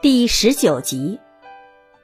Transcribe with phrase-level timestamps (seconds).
[0.00, 1.18] 第十九集，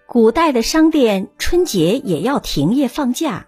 [0.08, 3.47] 古代的商店春节也要停业放假，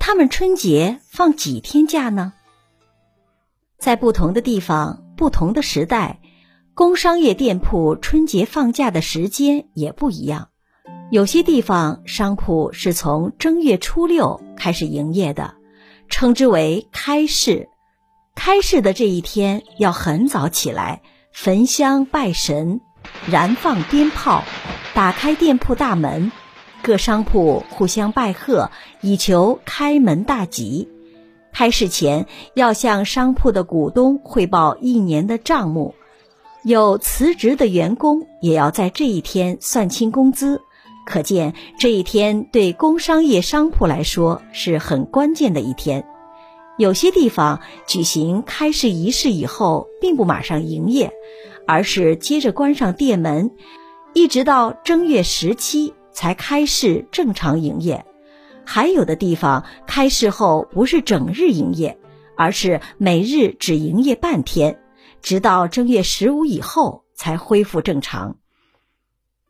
[0.00, 2.32] 他们春节放几天假呢？
[3.78, 6.18] 在不同的地方、不同的时代，
[6.74, 10.48] 工商业店铺春节放假的时间也不一样。
[11.12, 15.54] 有些地方商铺是从正月初六开始营业的，
[16.08, 17.68] 称之为开市。
[18.34, 21.00] 开市的这一天要很早起来，
[21.32, 22.80] 焚香拜神，
[23.26, 24.44] 燃放鞭炮，
[24.94, 26.32] 打开店铺大门，
[26.82, 30.88] 各商铺互相拜贺，以求开门大吉。
[31.52, 35.94] 开市前要向商铺的股东汇报一年的账目，
[36.62, 40.60] 有辞职的员工也要在这一天算清工资。
[41.04, 46.06] 可见这一天对工商业商铺来说是很关键的一天。
[46.76, 51.10] 有些地方举行开市仪式以后，并不马上营业，
[51.68, 53.50] 而是接着关上店门，
[54.14, 58.06] 一直到正月十七才开市正常营业。
[58.64, 61.98] 还有的地方开市后不是整日营业，
[62.38, 64.80] 而是每日只营业半天，
[65.20, 68.38] 直到正月十五以后才恢复正常。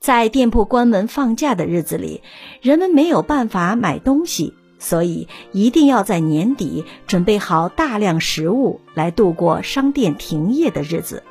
[0.01, 2.23] 在店铺关门放假的日子里，
[2.61, 4.55] 人们没有办法买东西。
[4.81, 11.23] 所以一定要在年底准备好大量食物来度过商店停业的日子。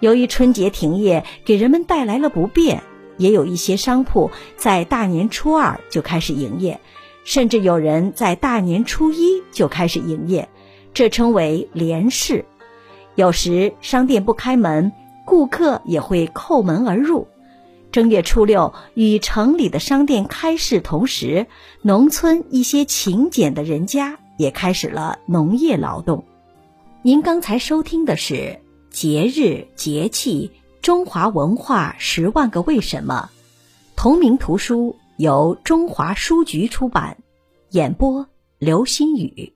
[0.00, 2.82] 由于春节停业给人们带来了不便，
[3.16, 6.80] 也有一些商铺在大年初二就开始营业，
[7.24, 10.48] 甚至有人在大年初一就开始营业，
[10.92, 12.44] 这称为连市。
[13.14, 14.92] 有时商店不开门，
[15.24, 17.26] 顾客也会叩门而入。
[17.90, 21.46] 正月初六与城里的商店开市同时，
[21.80, 26.24] 农村一些勤俭的人家也开始了农业劳动。
[27.00, 28.34] 您刚才收听的是
[28.96, 33.28] 《节日节气中华文化十万个为什么》，
[33.94, 37.18] 同名图书由中华书局出版，
[37.68, 38.26] 演播
[38.58, 39.55] 刘新宇。